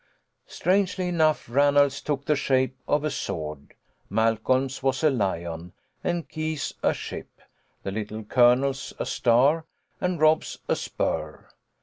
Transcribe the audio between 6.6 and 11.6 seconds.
a ship, the Little Colonel's a star and Rob's a spur.